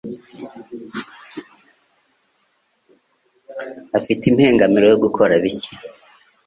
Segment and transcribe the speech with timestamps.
[3.97, 5.71] afite impengamiro yo gukora bike.